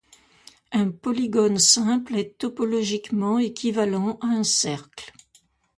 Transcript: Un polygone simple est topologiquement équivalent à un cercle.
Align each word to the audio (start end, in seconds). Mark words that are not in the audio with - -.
Un 0.71 0.89
polygone 0.89 1.59
simple 1.59 2.15
est 2.15 2.39
topologiquement 2.39 3.37
équivalent 3.37 4.17
à 4.21 4.29
un 4.29 4.43
cercle. 4.43 5.13